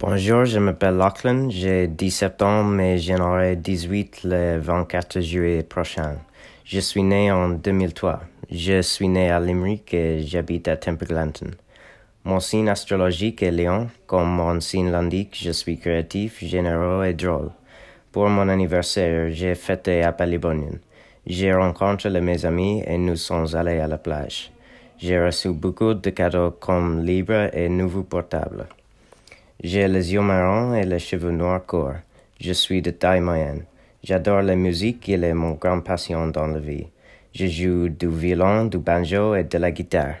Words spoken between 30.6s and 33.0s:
et les cheveux noirs courts. Je suis de